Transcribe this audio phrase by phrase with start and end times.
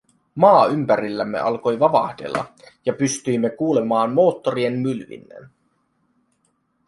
[0.35, 2.45] Maa ympärillämme alkoi vavahdella
[2.85, 5.49] ja pystyimme kuulemaan moottorien mylvinnän.